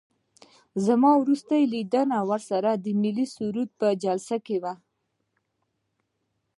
[0.85, 4.73] زما وروستی لیدل ورسره د ملي سرود په جلسه کې وو.